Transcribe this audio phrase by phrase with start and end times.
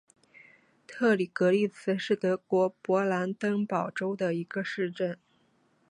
[0.87, 5.19] 特里格利茨是德国勃兰登堡州的一个市镇。